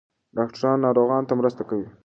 ډاکټران 0.37 0.77
ناروغانو 0.85 1.27
ته 1.29 1.33
مرسته 1.39 1.63
کوي. 1.69 1.87